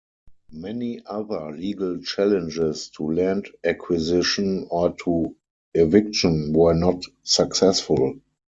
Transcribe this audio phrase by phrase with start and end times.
[0.55, 5.35] Many other legal challenges to land acquisition or to
[5.75, 8.15] eviction were not successful.